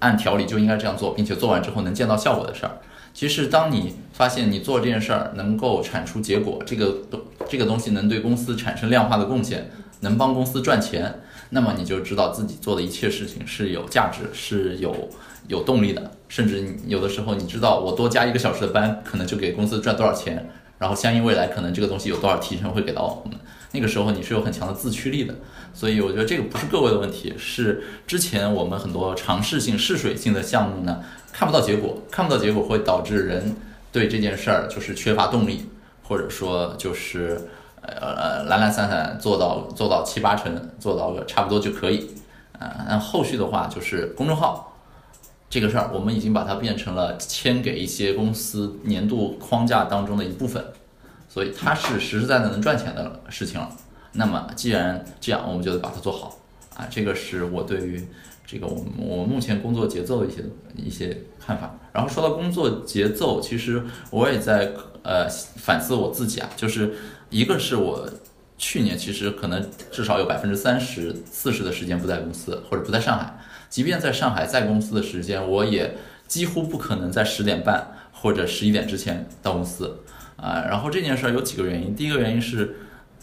[0.00, 2.78] 按条理就应该这样做，并且做完之后能见到效果的事儿。
[3.12, 9.70] 其实，当你发现你做这件事儿能够产出结果，这个东这个东西能对公司产生量化的贡献，
[10.00, 11.20] 能帮公司赚钱，
[11.50, 15.08] 那么你就知道自己做的一切事情是有价值，是有
[15.48, 16.10] 有动力的。
[16.28, 23.36] 甚至有的时候，你知道我多加一个小时的班，可能就给公司赚多少钱，然后相应未来可能这个东西有多少提成会给到我们。
[23.72, 25.34] 那个时候你是有很强的自驱力的，
[25.72, 31.02] 所以我觉得这个不是各位的问题，是之前我们很多尝试性、试水性的项目呢，
[31.32, 33.56] 看不到结果，看不到结果会导致人
[33.90, 35.68] 对这件事儿就是缺乏动力，
[36.02, 37.48] 或者说就是
[37.82, 42.10] 呃懒懒散散做到做到七八成，做到个差不多就可以，
[42.58, 44.76] 啊，那后续的话就是公众号
[45.48, 50.64] 这个事儿，我们已经把它变成了签给一些公司年度框架当中的一部分。
[51.32, 53.70] 所以它是实实在在能赚钱的事情了。
[54.12, 56.38] 那么既然这样，我们就得把它做好
[56.76, 56.86] 啊！
[56.90, 58.04] 这个是我对于
[58.44, 60.44] 这个我我目前工作节奏的一些
[60.74, 61.78] 一些看法。
[61.92, 66.94] 然后说到工作节奏，其实我也在呃反思我自己啊，就是
[67.28, 68.08] 一个是我
[68.58, 75.96] 去年其实可能至少有百分之三十四十的时间不在公司或者不在上海，即便在上海在公司的时间，我也
[76.26, 79.98] 几乎不可能在十点半或者十一点之前到公司。
[80.36, 81.94] 啊，然后这件事儿有几个原因。
[81.94, 82.74] 第一个原因是，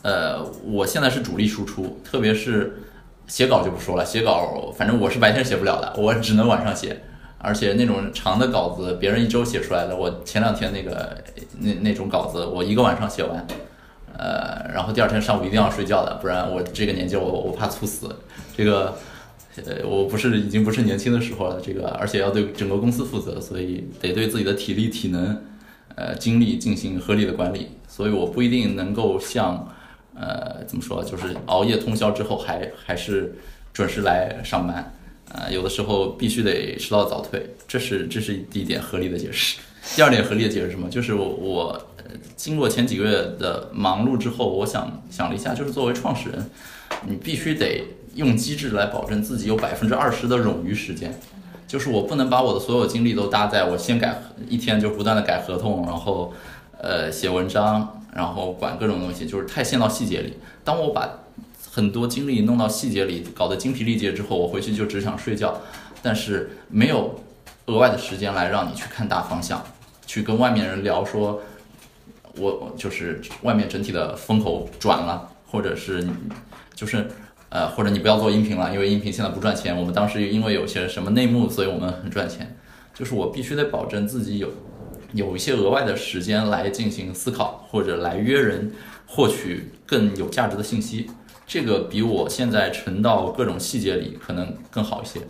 [0.07, 2.81] 呃，我现在是主力输出，特别是
[3.27, 7.01] 写稿就不说了，写稿反正我是白天写不了的，我只能晚上写。
[7.39, 11.17] 而且那种长的稿子，别人一周写出来的，我前两天那个
[11.59, 13.45] 那那种稿子，我一个晚上写完，
[14.17, 18.07] 呃，然后第二天上午一定要睡觉的，不然我这个年纪我我怕猝死。
[18.55, 18.95] 这个
[19.65, 25.43] 呃，我不是已经不是年轻的时候了，这个而且要对整个公司负责，所以得对自己的体力、体能、
[25.95, 27.71] 呃精力进行合理的管理。
[27.89, 29.67] 所以我不一定能够像
[30.19, 33.35] 呃怎么说，就是熬夜通宵之后还还是
[33.73, 34.93] 准时来上班。
[35.33, 39.57] 啊，有的时候必须得迟到早退，这是这是第一点合理的解释。
[39.93, 40.89] 第二点合理的解释什么？
[40.89, 41.81] 就是我我
[42.37, 46.49] 经过前几个月的忙碌之后，我想想了一下，就是作为创始人，
[47.05, 47.83] 你必须得
[48.15, 51.13] 用机制来保证自己有百分之二十的冗余时间，
[51.67, 56.33] 就是我不能把我的所有精力都搭在我先改一天就不断的改合同，然后
[56.79, 60.33] 呃写文章，然后管各种东西，就是太陷到细节里。
[60.63, 61.07] 当我把
[61.71, 65.61] 很多精力弄到细节里，搞得精疲力竭之后，我回去就只想睡觉，
[66.01, 67.21] 但是没有
[67.67, 69.63] 额外的时间来让你去看大方向，
[70.07, 71.39] 去跟外面人聊说，
[72.39, 76.03] 我就是外面整体的风口转了，或者是
[76.73, 77.07] 就是
[77.49, 79.77] 呃，或者你不要做音频了，因为音频现在不赚钱。
[79.77, 82.57] 我们当时因为有些什么内幕，所以我们很赚钱。
[82.95, 84.51] 就是我必须得保证自己有
[85.13, 88.73] 有一些额外的时间来进行思考，或者来约人
[89.05, 91.09] 获取更有价值的信息。
[91.45, 95.21] 这个比我现在沉到各种细节里可能更好一些。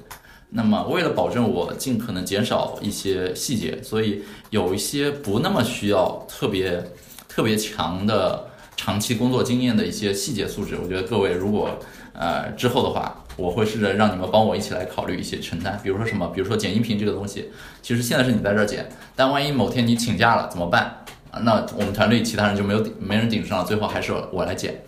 [0.50, 6.84] 那么，为了保证我尽可能减少一些细节，所以有一些不那么需要特别
[7.28, 11.78] 特别强的长期工作经验的一些细节素质，我觉得各位如果
[12.14, 15.80] 呃之后的话，我会试着让你们帮我一起来考虑一些承担。
[15.82, 16.28] 比如说什么？
[16.28, 17.50] 比如说剪音频这个东西，
[17.82, 21.06] 其实现在是你在这儿剪，但万一某天你请假了怎么办？
[21.44, 24.82] 那我们团队其他人就没有顶没人顶上了，最后还是我来剪。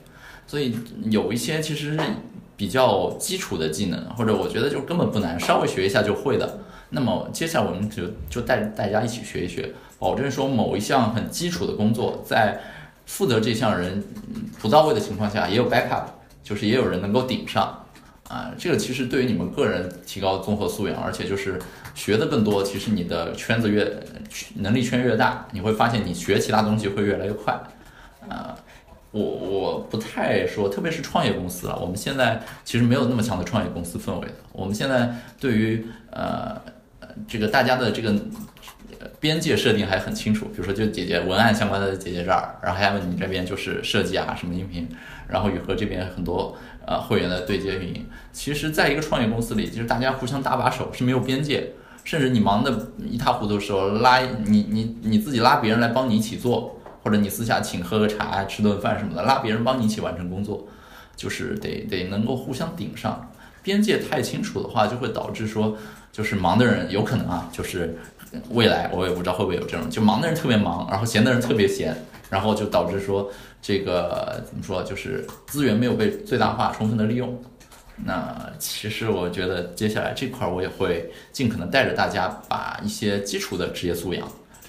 [0.48, 0.76] 所以
[1.12, 2.00] 有一些其实是
[2.58, 6.60] 比较基础的技能，或者我觉得就根本不难，稍微学一下就会的。
[6.90, 12.60] 那么接下来我们就就带大家一起学一学，保证说某一项很基础的工作，在
[13.06, 14.04] 负责这项人
[14.60, 16.06] 不到位的情况下，也有 backup，
[16.44, 17.86] 就是也有人能够顶上。
[18.30, 21.60] 啊，这个其实对于你们个人提高综合素养，而且就是
[21.94, 23.92] 学的更多，其实你的圈子越
[24.56, 27.60] 能力圈越大，你会发现你学其他东西会越来越快。
[28.30, 28.56] 啊。
[29.12, 34.36] 我我不太说，特别是创业公司啊，我们现在其实没有那么强的创业公司氛围的。
[34.52, 36.56] 我们现在对于呃
[37.28, 38.14] 这个大家的这个
[39.20, 44.88] 边界设定还很清楚，比如说就姐姐文案相关的姐姐这儿，然后还有你这边就是设计啊什么音频，
[45.28, 46.56] 然后雨禾这边很多
[46.90, 48.06] 呃会员的对接运营。
[48.34, 51.72] 其实，在一个创业公司里，就是大家互相搭把手是没有边界，
[52.04, 56.76] 甚至你忙的一塌糊涂的时候，拉你你你自己拉别人来帮你一起做。
[57.02, 60.68] 或者你私下请喝个茶、吃顿饭什么的，拉别人帮你一起完成工作，
[61.16, 63.32] 就是得得能够互相顶上。
[63.64, 65.78] 边界太清楚的话，就会导致说，
[66.12, 67.98] 就是忙的人有可能啊，就是
[68.50, 71.96] 未来我也不知道会不会有这种，就忙的人特别忙，然后闲的人特别闲，
[72.30, 77.42] 然后就导致说这个怎么说，就是资源没有被最大化、充分的利用。
[78.06, 84.26] 那其实我觉得接下来这块我也会尽可能带着大家把一些基础的职业素养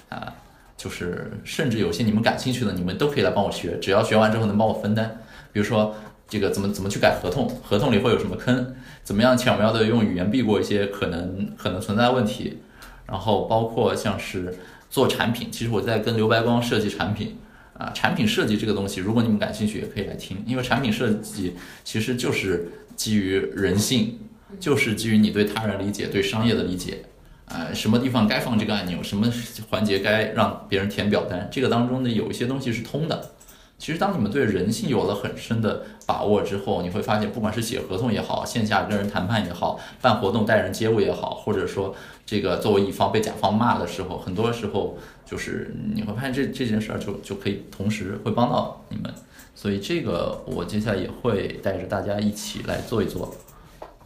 [0.09, 0.33] 啊。
[0.75, 5.21] 就是，甚至有些你们感兴趣的，你们都可以来帮我学，只要学完之后能帮我分担。
[5.53, 5.93] 比如说，
[6.27, 12.57] 这个怎么怎么去改合同，合同里会有什么坑，怎么样巧妙的用语言避过一些可能可能存在的问题。
[13.05, 14.57] 然后包括像是
[14.89, 17.37] 做产品，其实我在跟刘白光设计产品
[17.81, 24.19] 啊，产品设计这个东西，如果你们感兴趣也可以来听，因为产品设计其实就是基于人性，
[24.59, 27.05] 就是基于你对他人理解、对商业的理解。
[27.45, 29.27] 呃，什么地方该放这个按钮，什么
[29.69, 33.31] 环节该让别人填表单，这个当中呢有一些东西是通的。
[33.79, 41.95] 其实当你们对人性有了很深的把握之后，你会发现，不管是写合同也好，线下跟人谈判也好，办活动待人接物也好，或者说
[42.27, 44.99] 这个作为乙方被甲方骂的时候，很多时候
[45.31, 49.09] 就是你会发现这这件事儿就就可以同时会帮到你们。
[49.55, 53.33] 所以这个我接下来也会带着大家一起来做一做，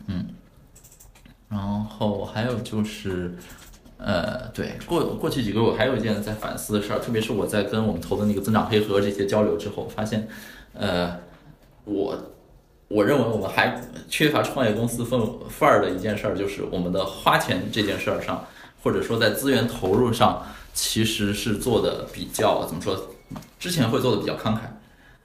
[0.06, 0.28] 嗯。
[1.48, 3.34] 然后还有就是，
[3.98, 10.28] 呃，对，过过去几个月我还有一件在反思的事儿，特别是我在跟我们投的那个增长黑盒这些交流之后，发现，
[10.74, 11.18] 呃，
[11.86, 12.34] 我
[12.88, 18.46] 我认为我们还缺乏创业公司范范儿的一件事儿，就是我们的花钱这件事儿上，
[18.84, 20.44] 或者说在资源投入上，
[20.76, 22.96] 其实是做的比较怎么说，
[23.58, 24.60] 之前会做的比较慷慨。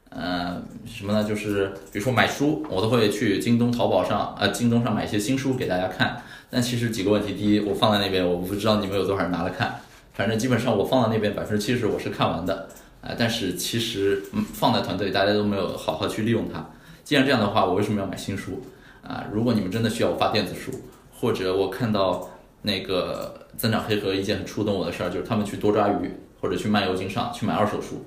[0.08, 1.22] 呃，什么呢？
[1.22, 6.22] 就是比如说买书，我都会去京东、淘宝上，呃，京东上买一些新书给大家看。
[6.48, 9.80] 但其实几个问题：第一，我放在那边，我不知道你们有多少人拿来看。
[10.14, 12.68] 反正基本上我放在那边，百分之七十我是看完的。
[13.02, 16.64] 呃，但是其实嗯放在团队，大家都没有好好去利用它。
[17.04, 18.62] 既然这样的话，我为什么要买新书？
[19.02, 20.72] 啊，如果你们真的需要我发电子书，
[21.12, 22.28] 或者我看到
[22.62, 28.04] 那个增长黑盒一件很触动我的事儿，就是他们去多抓鱼或者去漫游经上去买二手书。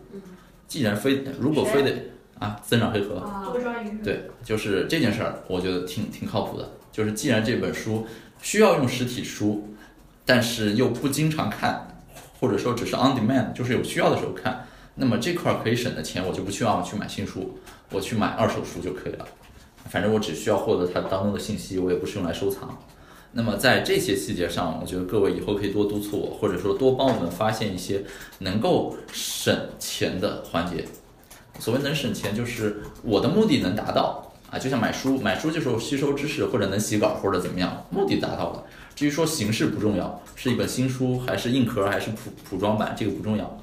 [0.68, 1.94] 既然非如果非得
[2.40, 6.70] 啊，增长黑盒多抓鱼对，就是这件事儿，我觉得挺挺靠谱的。
[6.92, 8.06] 就是既然这本书
[8.42, 9.74] 需要用实体书，
[10.26, 12.00] 但是又不经常看，
[12.40, 17.58] 或者说只是 on demand，就是有需要的时候看，那么这块儿可以省的钱，我就不需要去买新书，
[17.92, 19.26] 我去买二手书就可以了。
[19.90, 22.78] 反正我只需要获得它当中的信息，我也不是用来收藏。
[23.36, 28.04] 那么在这些细节上，我觉得各位以后可以多督促我，或者说多帮我们发现一些
[28.40, 30.86] 能够省钱的环节。
[31.58, 38.64] 所谓能省钱，就是我的目的能达到啊，就像买书，买书就是吸收知识，或者能洗稿，或者怎么样，目的达到了。
[38.94, 43.60] 至于说形式不重要，是一本新书还是硬壳还是普普装版，这个不重要。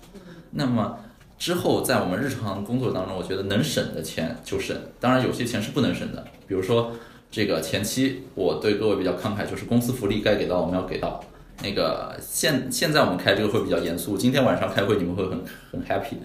[0.51, 0.99] 那么
[1.39, 6.93] 之后在我们日常工作当中，我觉得能省的钱就省，当然有些钱是不能省的，比如说。
[7.31, 11.23] 这个前期我对各位比较慷慨，就是公司福利该给到我们要给到。
[11.63, 15.39] 那个现现在我们开这个会比较严肃，今天晚上开会你们会很
[15.71, 16.17] 很 happy。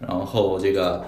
[0.00, 1.04] 然后这个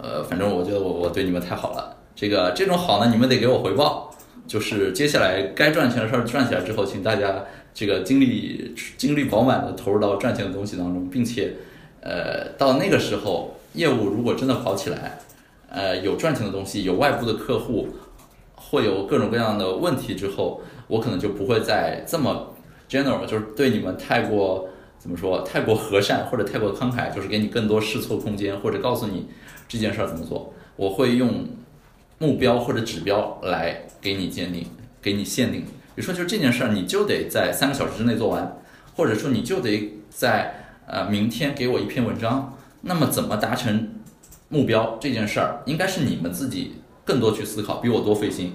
[0.00, 1.96] 呃，反正我觉得我我对你们太好了。
[2.14, 4.14] 这个这种好呢，你们得给我回报。
[4.46, 11.52] 就是接下来该赚钱的事儿赚起来之后，请大家这个精力精力饱满的投入到赚钱的东西当中，并且
[12.00, 15.18] 呃到那个时候业务如果真的好起来，
[15.68, 17.88] 呃有赚钱的东西，有外部的客户。
[18.70, 22.54] 会有各种各样的问题之后，我可能就不会再这么
[22.88, 29.28] general，就是对你们太过怎么说，太过和善或者太过慷慨，就是给你更多试错空间，或者告诉你
[29.68, 30.52] 这件事儿怎么做。
[30.74, 31.46] 我会用
[32.18, 34.66] 目标或者指标来给你鉴定，
[35.00, 35.62] 给你限定。
[35.94, 38.58] 比如说，就这件事儿，你就得在三个小时之内做完，
[38.96, 40.54] 或者说你就得在
[40.86, 42.52] 呃明天给我一篇文章。
[42.82, 43.94] 那么怎么达成
[44.48, 46.74] 目标这件事儿，应该是你们自己。
[47.06, 48.52] 更多去思考，比我多费心。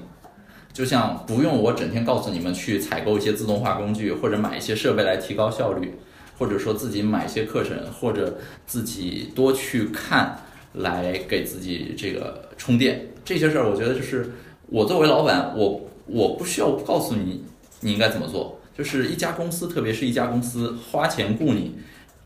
[0.74, 5.96] 就像不用我整天告诉你们去采购一些自动化工具，或者买一些设备来提高效率，
[6.38, 10.40] 或者说自己买一些课程，或者自己多去看
[10.74, 13.06] 来给自己这个充电。
[13.26, 14.32] 这些事儿，我觉得就是
[14.68, 17.44] 我作为老板，我我不需要告诉你
[17.82, 18.58] 你应该怎么做。
[18.78, 21.76] 就是一家公司，特别是一家公司花钱雇你，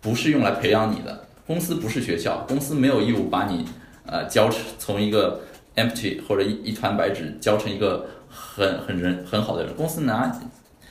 [0.02, 1.26] 不是用来培养你的。
[1.48, 3.66] 公司不是学校，公司没有义务把你
[4.06, 5.42] 呃教从一个。
[5.76, 10.42] Empty 或者一一团白纸教成一个很很人很好的人，公司拿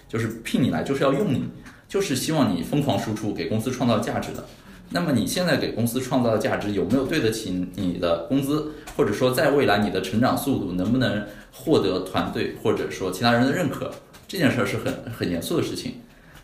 [0.09, 1.45] 就是聘你来就是要用你，
[1.89, 4.45] 就是希望你疯狂输出给公司创造价值的。
[4.91, 13.91] 那么你现在给公司创造的价值有没有对得起你的工资，或者说在未来你的成长速度能不能获得团队或者说其他人的认可？
[14.29, 15.95] 这件事儿是很很严肃的事情。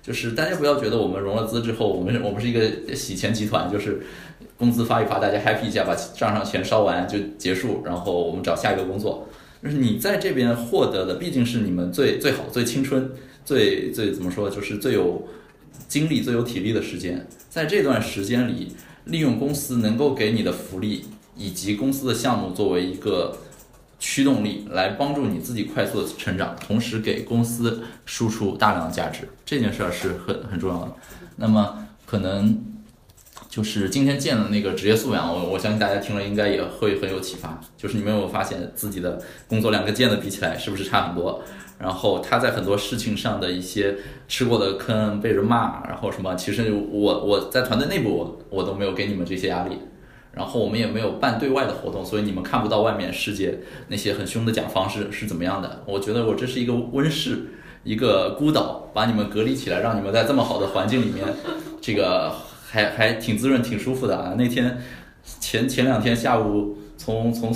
[0.03, 4.01] 就是大家不要觉得我们融了资之后，我们我们是一个洗钱集团，就是
[4.61, 9.27] 工资发一发，大家 happy 一下，把账上钱烧完就结束，然后我们找下一个工作。
[9.61, 13.11] 就是你在这边获得的毕竟是你们最最好、最青春、
[13.45, 15.27] 最最怎么说，就是最有
[15.89, 17.27] 精力、最有体力的时间。
[17.49, 23.37] 在这段时间里，利用公司能够给你的福利以及公司的项目作为一个。
[24.03, 30.93] 驱动力来帮助你自己快速的成长，同时给公司输出大量的价值，这件事儿是很很重要的。
[31.37, 32.65] 那么可能
[33.51, 37.61] 就是今天建的那个职业素养，我我相信大家听了应该也会很有启发。
[37.77, 41.43] 就是你们有没有发现自己的工作量跟建的比起来是不是差很多？
[41.77, 43.97] 然后他在很多事情上的一些
[44.29, 49.79] 吃过的坑、被人骂，然后什么，其实我我在团队内部我我都没有给你们这些压力。
[50.33, 53.59] 然后我们也没有办对外的活动，所以你们看不到外面世界
[53.89, 55.83] 那些很凶的讲方式是怎么样的。
[55.87, 57.47] 我觉得我这是一个温室，
[57.83, 61.27] 一个孤岛，把你们隔离起来，让你们在这么好的环境里面，
[61.81, 62.33] 这个
[62.71, 64.35] 还还挺滋润、挺舒服的啊。
[64.39, 64.79] 那天
[65.41, 67.53] 前前两天下午从从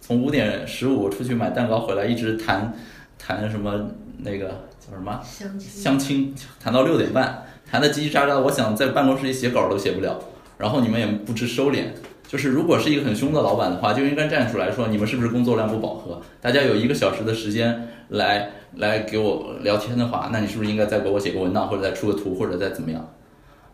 [0.00, 2.72] 从五点十五出去买蛋糕回来，一直谈
[3.18, 10.20] 谈什么那个叫什么相亲，相亲谈到六点半，谈的叽叽喳喳，我想在办公室里写稿都写不了。
[10.58, 11.86] 然后你们也不知收敛，
[12.28, 16.20] 就是如果是一个很凶的老板的话，就应该站出来说你们是不是工作量不饱和？
[16.40, 23.08] 大家有一个小时的时间来来给我聊天的话，那你是不是应该再给我写个文档，或者再出个图，或者再怎么样？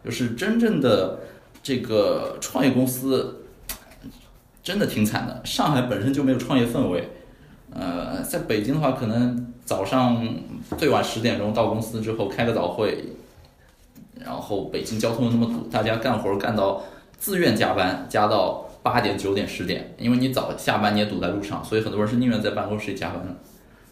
[0.05, 1.21] 就是真正的
[1.63, 3.45] 这个创业公司
[4.63, 5.41] 真的挺惨的。
[5.45, 7.09] 上海本身就没有创业氛围，
[7.73, 10.27] 呃，在北京的话，可能早上
[10.79, 13.05] 最晚十点钟到公司之后开个早会。
[14.23, 16.85] 然后北京交通又那么堵，大家干活干到
[17.17, 23.35] 自愿加班，加到八点、九点、十点，因为你早下班你也堵在路上，所以很多人是宁愿在办公室里加班的。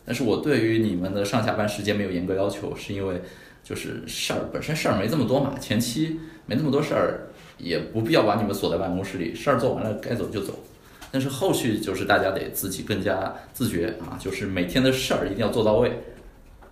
[0.04, 3.22] 但是我对于你们的上下班时间没有严格要求，是因为
[3.68, 10.58] 就是事儿本身事儿没这么多嘛，前期没那么多事儿，也不必要把你们锁在办公室里，事儿做完了该走就走。
[11.10, 15.92] 但是后续就是大家得自己更加自觉啊，就是每天的事儿一定要做到位，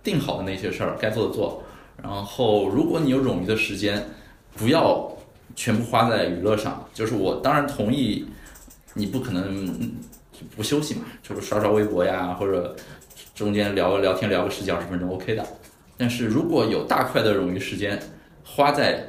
[0.01, 1.61] 定好的那些事儿该做的做。
[2.01, 4.03] 然后，如果你有冗余的时间，
[4.55, 5.07] 不要
[5.55, 6.83] 全部花在娱乐上。
[6.95, 8.25] 就是我当然同意，
[8.95, 9.95] 你不可能
[10.55, 12.75] 不休息嘛，就是刷刷微博呀，或者
[13.35, 15.45] 中间聊个聊天，聊个十几二十分钟，OK 的。
[15.97, 17.99] 但是如果有大块的冗余时间
[18.43, 19.03] 花在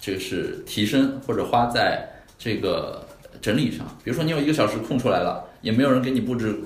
[0.00, 2.08] 就是提升，或者花在
[2.38, 3.04] 这个
[3.40, 6.60] 整理上，比如说你有一个小时空出来了，也没有人给你布置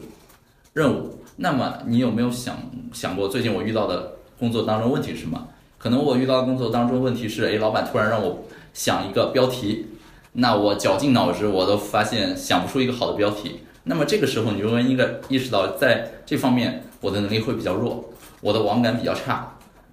[0.75, 1.19] 任务。
[1.37, 2.57] 那么你有没有想
[2.93, 5.49] 想过，最近我遇到的工作当中问题是什么？
[5.79, 8.45] 可能我遇到的工作当中问题是，哎，老板突然让我
[8.75, 9.87] 想一个标题，
[10.35, 13.61] 那我绞尽脑汁，我都发现想不出一个好的标题。
[13.85, 19.52] 那么这个时候，你就应该意识到，在这方面我的能力会比较弱，我的网感比较差。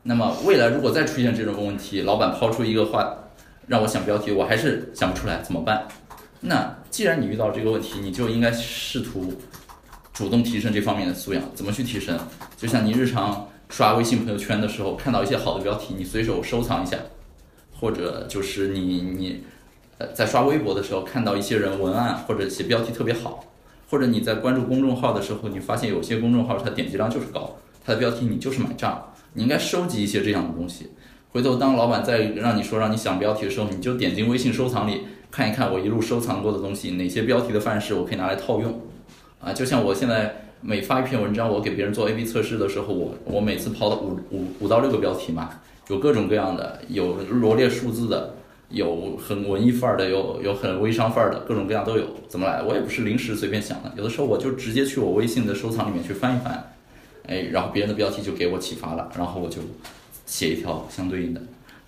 [0.09, 3.15] 那么未来如果再出现这种问题，老板抛出一个话
[3.67, 5.87] 让我想标题，我还是想不出来，怎么办？
[6.41, 9.31] 那既然你遇到这个问题，你就应该试图。
[10.11, 12.17] 主动提升这方面的素养，怎么去提升？
[12.57, 16.97] 就像你日常刷微信朋友圈的时候，看到一些好的标题，你随手收藏一下；
[17.79, 18.79] 或者就是你
[19.15, 19.43] 你
[19.99, 23.45] 呃在刷微博的时候，看到一些人文案或者写标题特别好；
[23.91, 27.55] 或者你在关注公众号的时候，你发现有些公众号它点击量就是高，
[27.85, 29.05] 它的标题你就是买账。
[29.33, 30.87] 你应该收集一些这样的东西，
[31.31, 38.81] 回头当老板再让你说让你想标题的时候，你就点进微信收藏里看一看我一路收藏过的东西，哪些标题的范式我可以拿来套用。
[39.39, 45.49] 啊，就像我现在每发一篇文章，我给别人做 A/B 测试的时候，我我每次抛的五五五到六个标题嘛，
[45.87, 48.33] 有各种各样的，有罗列数字的，
[48.67, 52.03] 有很文艺范儿的，有有很微商范儿的，各种各样都有。
[52.27, 52.61] 怎么来？
[52.61, 56.73] 我也不是临时随便想的，有的时候我就直接去我微信的收藏里面去翻一翻，
[57.27, 59.61] 哎，然后别人的标题就给我启发了，然后我就
[60.25, 61.41] 写一条相对应的。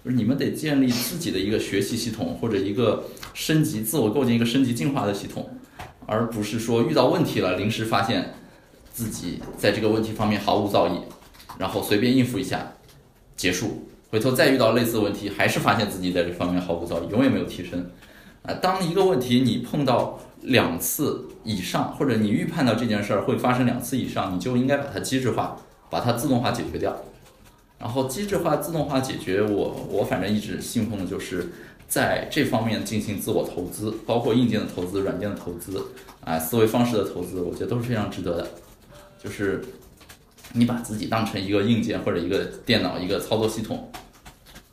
[0.03, 3.03] 就是你们得建立自己的一个学习系统，或者一个
[3.33, 5.49] 升级自我构建一个升级进化的系统。
[6.07, 8.33] 而不是说遇到问题了，临时发现
[8.91, 11.03] 自己在这个问题方面毫无造诣，
[11.57, 12.73] 然后随便应付一下，
[13.37, 13.87] 结束。
[14.09, 17.89] 回头再遇到类似问题，还是发现自己在这方面毫无造诣，永远没有提升。
[18.41, 25.57] 啊，当一个问题你碰到两次以上，或者你预判到这件事儿会发生两次以上，你就应该把它机制化，
[25.89, 26.95] 把它自动化解决掉。
[27.79, 31.49] 然后机制化、自动化解决，我我反正一直信奉的就是。
[31.91, 35.87] 在这方面进行自我投资，包括硬件的投资、软件的投资，
[36.23, 38.47] 啊，思维方式的投资，我觉得都是非常值得的。
[39.21, 39.61] 就是
[40.53, 43.91] 你把自己当成一个硬件或者一个电脑、一个操作系统，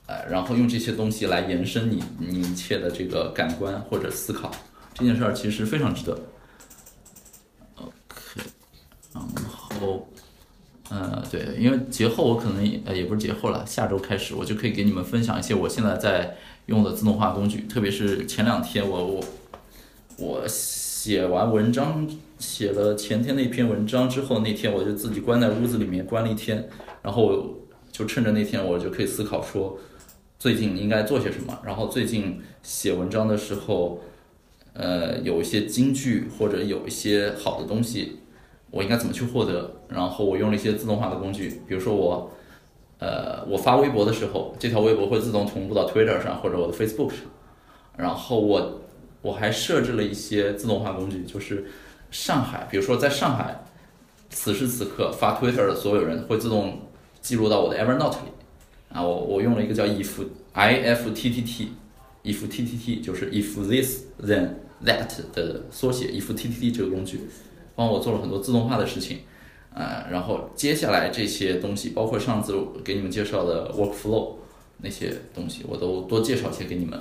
[0.06, 4.52] 呃，然后用这些东西来延伸你你一切的这个感官或者思考，
[4.98, 6.18] 这件事儿其实非常值得。
[7.76, 8.42] OK，
[9.14, 9.22] 然
[9.80, 10.08] 后，
[10.90, 16.36] 呃，对，因为节后我可能呃也不是节后了，下周开始我就可以给你们分享一些我现在在。
[16.68, 19.24] 用的自动化工具，特别是前两天我我
[20.18, 22.06] 我写完文章，
[22.38, 26.68] 写了前天那篇文章之后，那天我就自己关在屋子里面关了一天，
[27.00, 27.56] 然后
[27.90, 29.78] 就趁着那天，我就可以思考说，
[30.38, 31.58] 最近应该做些什么。
[31.64, 33.98] 然后最近写文章的时候，
[34.78, 38.20] 呃，有一些金句或者有一些好的东西，
[38.70, 39.70] 我应该怎么去获得？
[39.88, 42.30] 然后我用了一些自动化的工具，比如说我。
[43.00, 47.18] 呃，我发微博的时候，这条微博会自动同步到 Twitter 上或者我的 Facebook 上。
[47.96, 48.80] 然后我
[49.22, 51.66] 我还设置了一些自动化工具，就是
[52.10, 53.64] 上海，比如说在上海，
[54.30, 56.88] 此时此刻发 Twitter 的所有人会自动
[57.20, 58.32] 记录到我的 Evernote 里。
[58.92, 60.24] 啊，我我用了一个叫 if
[60.54, 61.68] i f t t t
[62.24, 64.48] if t t t 就是 if this then
[64.84, 67.20] that 的缩写，if t t t 这个工具
[67.74, 69.20] 帮我做了很多自动化的事情。
[69.74, 72.52] 呃，然后接下来这些东西，包括上次
[72.82, 74.34] 给你们介绍的 workflow
[74.78, 76.98] 那些东西，我都多介绍些给你们，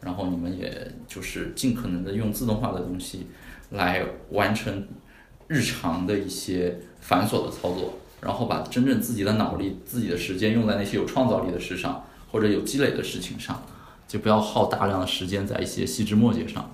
[0.00, 3.26] 然后你们也就是尽可能的用自动化的东西
[3.70, 4.86] 来完成
[5.48, 13.64] 日常的一些繁琐的操作，然后把真正自己的脑力、自己的时间用在那些有创造力的事上或者有积累的事情上，
[14.06, 16.72] 就不要耗大量的时间在一些细枝末节上。